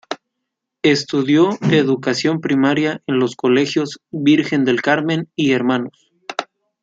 Estudió 0.81 1.51
educación 1.71 2.41
primaria 2.41 3.03
en 3.05 3.19
los 3.19 3.35
colegios 3.35 3.99
"Vírgen 4.09 4.65
del 4.65 4.81
Carmen" 4.81 5.29
y 5.35 5.53
"Hnos. 5.53 5.91